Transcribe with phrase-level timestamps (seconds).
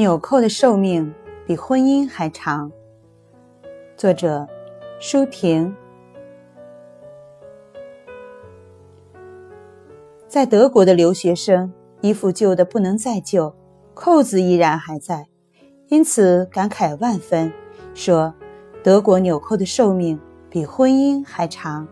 [0.00, 1.12] 纽扣的寿命
[1.46, 2.72] 比婚姻还长。
[3.98, 4.48] 作者：
[4.98, 5.76] 舒婷。
[10.26, 11.70] 在德国的留学生，
[12.00, 13.54] 衣服旧的不能再旧，
[13.92, 15.26] 扣子依然还在，
[15.88, 17.52] 因此感慨万分，
[17.92, 18.32] 说
[18.82, 21.86] ：“德国纽扣的寿命比婚姻还长。”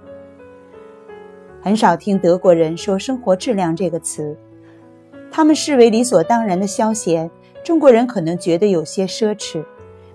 [1.61, 4.35] 很少听德国人说“生活质量”这个词，
[5.31, 7.31] 他们视为理所当然的消闲。
[7.69, 9.63] 中国人可能觉得有些奢侈，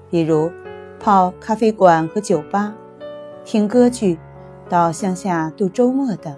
[0.09, 0.51] 比如
[0.99, 2.73] 泡咖啡馆和酒吧，
[3.45, 4.17] 听歌剧，
[4.67, 6.35] 到乡下度周末等。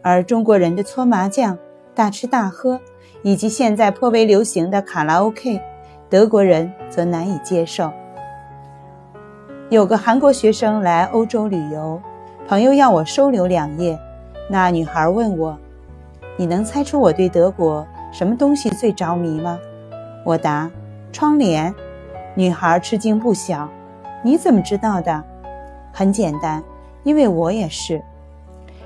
[0.00, 1.58] 而中国人的搓麻将、
[1.94, 2.80] 大吃大喝，
[3.20, 5.60] 以及现在颇为流行的卡拉 OK，
[6.08, 7.92] 德国人则难以接受。
[9.68, 12.00] 有个韩国学生来欧洲旅游，
[12.48, 14.00] 朋友要我收留两夜。
[14.48, 15.58] 那女孩问我
[16.38, 19.58] ：“你能猜出我对德国什么东西最着迷吗？”
[20.24, 20.70] 我答
[21.12, 21.74] ：“窗帘。”
[22.34, 23.68] 女孩吃惊不小
[24.24, 25.22] ：“你怎么知道的？”
[25.92, 26.62] 很简单，
[27.04, 28.02] 因为我也是。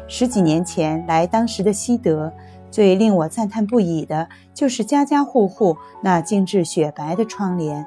[0.06, 2.32] 十几年前来当时的西德，
[2.70, 7.86] 最令我赞叹不已的就是家家户户那精致雪白的窗帘，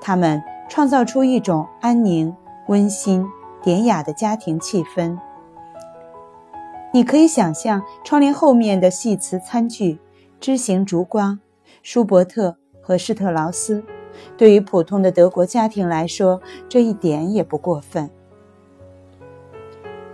[0.00, 2.34] 它们创造出一种安宁、
[2.66, 3.26] 温馨、
[3.62, 5.16] 典雅的家庭气氛。
[6.92, 10.00] 你可以想象窗帘后面的细瓷餐具、
[10.40, 11.38] 枝形烛光、
[11.88, 13.80] 舒伯特和施特劳斯，
[14.36, 18.10] 对于普通的德国家庭来说，这一点也不过分。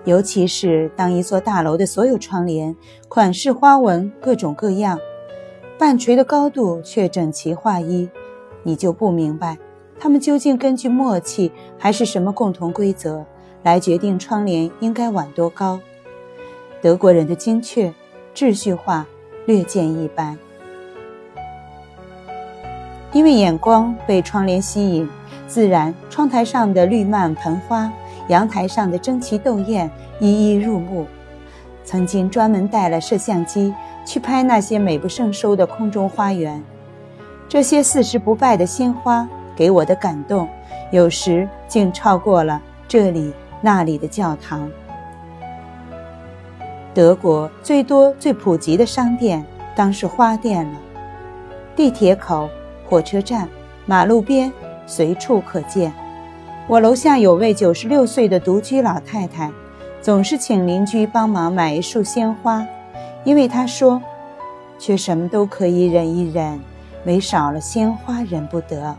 [0.04, 2.76] 尤其是当一座大楼的所有窗帘
[3.08, 4.98] 款式、花纹各种各样，
[5.78, 8.06] 半垂的高度却整齐划一，
[8.62, 9.56] 你就不明白，
[9.98, 13.24] 他们究竟根据默契还是什么共同规则
[13.62, 15.80] 来决定窗帘应该挽多高。
[16.82, 17.90] 德国人的精确、
[18.34, 19.06] 秩序化
[19.46, 20.38] 略见一斑，
[23.12, 25.08] 因为眼光被窗帘吸引，
[25.46, 27.90] 自然窗台上的绿蔓盆花。
[28.28, 29.90] 阳台上的争奇斗艳
[30.20, 31.06] 一一入目，
[31.84, 33.74] 曾经专门带了摄像机
[34.06, 36.62] 去拍那些美不胜收的空中花园。
[37.48, 40.48] 这些四十不败的鲜花给我的感动，
[40.92, 44.70] 有时竟超过了这里那里的教堂。
[46.94, 50.78] 德国最多最普及的商店当是花店了，
[51.74, 52.48] 地铁口、
[52.92, 53.48] 火车站、
[53.86, 54.52] 马路边
[54.86, 55.90] 随处可见。
[56.68, 59.50] 我楼下有位九十六岁的独居老太太，
[60.02, 62.66] 总是请邻居帮忙买一束鲜花，
[63.24, 64.02] 因为她说，
[64.78, 66.60] 却什么都可以忍一忍，
[67.06, 68.94] 唯少了鲜花忍不得。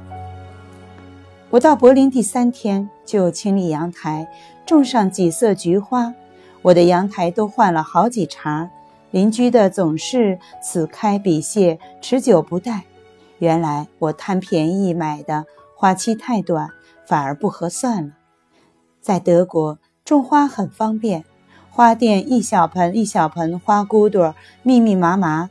[1.51, 4.27] 我到柏林第三天就清理阳台，
[4.65, 6.11] 种上几色菊花，
[6.63, 8.71] 我的阳台都换了好几茬，
[9.11, 12.79] 邻居的总是此开彼谢，持久不殆。
[13.43, 15.43] 原来我贪便宜买的，
[15.75, 16.69] 花期太短。
[17.05, 18.13] 反而不合算了。
[19.01, 21.25] 在德国种花很方便，
[21.69, 24.33] 花店一小盆一小盆花骨朵，
[24.63, 25.49] 密密麻麻，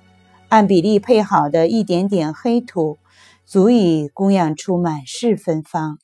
[0.48, 2.96] 按比例配好的一点点黑土，
[3.44, 5.98] 足以供养出满室芬芳。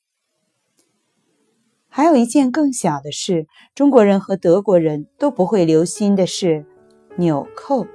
[1.89, 6.67] 还有一件更小的事，中国人和德国人都不会留心的是
[7.17, 7.87] 纽扣。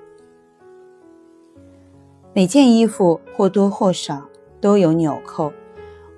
[2.36, 4.24] 每件衣服或多或少
[4.60, 5.54] 都有纽扣。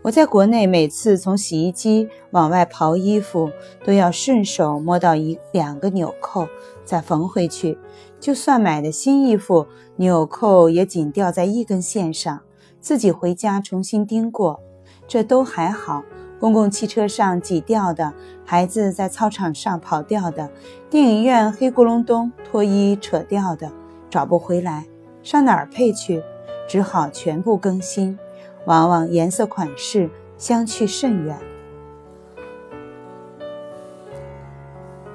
[0.02, 3.52] 我在国内每次从洗衣机往外刨衣服，
[3.84, 6.48] 都要顺手摸到一两个纽扣，
[6.86, 7.78] 再缝回去。
[8.18, 9.68] 就算买的新衣服，
[9.98, 12.40] 纽扣也仅掉在一根线上，
[12.80, 14.62] 自己回家重新钉过，
[15.06, 16.04] 这都还好。
[16.40, 18.14] 公共汽车上挤掉的，
[18.46, 20.50] 孩子在操场上跑掉的，
[20.90, 23.70] 电影院黑咕隆咚脱衣扯掉的，
[24.10, 24.86] 找不回来，
[25.26, 26.24] 上哪儿配去？
[26.68, 28.18] 只好全部更新。
[28.66, 31.36] 往往颜色款式相去甚远。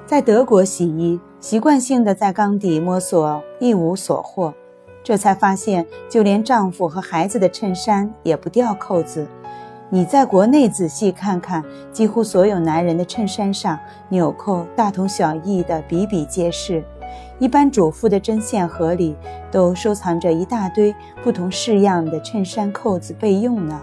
[0.05, 4.53] 在德国洗衣，习惯性的在缸底摸索，一无所获。
[5.01, 9.25] 这才发现，就连丈夫和孩子的衬衫也不掉扣子。
[9.89, 11.63] 你在国内仔细看看，
[11.93, 16.83] 几乎所有男人的衬衫上纽扣大同小异的比比皆是。
[17.39, 19.15] 一般主妇的针线盒里
[19.51, 20.93] 都收藏着一大堆
[21.23, 23.81] 不同式样的衬衫扣子备用呢。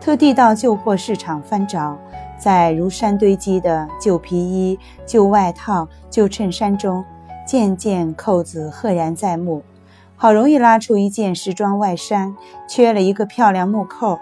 [0.00, 1.96] 特地到旧货市场翻找，
[2.36, 7.04] 在如山堆积的旧皮衣、旧外套、旧衬衫中，
[7.46, 9.62] 件件扣子赫然在目。
[10.16, 12.36] 好容易拉出一件时装外衫，
[12.68, 14.18] 缺了一个漂亮木扣，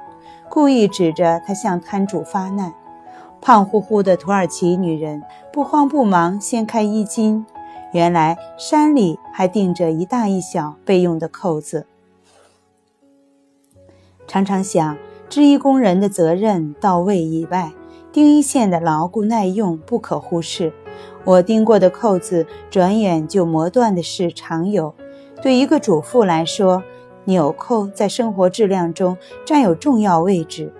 [0.50, 2.74] 故意指着它向摊主发难。
[3.40, 7.46] 胖乎乎的土耳其女人不慌不忙掀开衣襟。
[7.92, 11.86] 原来山里还钉着一大一小备用的扣子。
[14.26, 14.96] 常常想，
[15.28, 17.72] 制衣工人的责任到位以外，
[18.12, 20.72] 钉衣线的牢固耐用不可忽视。
[21.24, 24.94] 我钉过的扣子，转眼就磨断的事常有。
[25.42, 26.82] 对一个主妇来说，
[27.24, 30.72] 纽扣在生活质量中占有重要位置。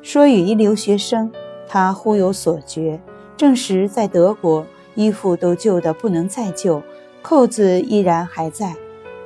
[0.00, 1.30] 说与一留学生，
[1.68, 3.00] 他忽有所觉，
[3.36, 4.64] 证实在德国，
[4.96, 6.82] 衣服都旧得不能再旧，
[7.22, 8.74] 扣子依然还在，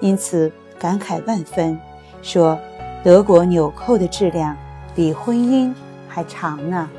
[0.01, 1.79] 因此感慨万分，
[2.21, 2.59] 说
[3.03, 4.55] 德国纽扣的质量
[4.95, 5.73] 比婚姻
[6.07, 6.91] 还长呢。